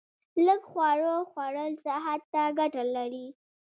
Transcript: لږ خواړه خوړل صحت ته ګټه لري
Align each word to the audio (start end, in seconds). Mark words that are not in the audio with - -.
لږ 0.45 0.61
خواړه 0.71 1.13
خوړل 1.29 1.71
صحت 1.85 2.21
ته 2.33 2.43
ګټه 2.59 2.83
لري 2.95 3.27